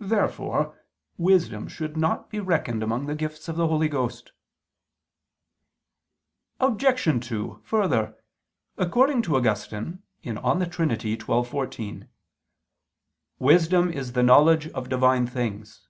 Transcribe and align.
Therefore 0.00 0.82
wisdom 1.16 1.68
should 1.68 1.96
not 1.96 2.28
be 2.28 2.40
reckoned 2.40 2.82
among 2.82 3.06
the 3.06 3.14
gifts 3.14 3.46
of 3.46 3.54
the 3.54 3.68
Holy 3.68 3.86
Ghost. 3.88 4.32
Obj. 6.58 7.24
2: 7.28 7.60
Further, 7.62 8.16
according 8.76 9.22
to 9.22 9.36
Augustine 9.36 10.02
(De 10.24 10.66
Trin. 10.66 10.98
xii, 10.98 11.16
14) 11.20 12.08
"wisdom 13.38 13.92
is 13.92 14.14
the 14.14 14.24
knowledge 14.24 14.66
of 14.70 14.88
Divine 14.88 15.28
things." 15.28 15.86